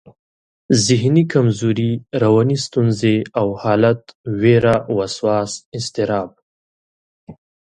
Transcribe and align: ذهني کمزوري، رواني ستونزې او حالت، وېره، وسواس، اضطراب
ذهني 0.85 1.23
کمزوري، 1.33 1.91
رواني 2.23 2.57
ستونزې 2.65 3.15
او 3.39 3.47
حالت، 3.61 4.01
وېره، 4.41 4.75
وسواس، 4.97 5.51
اضطراب 5.77 6.29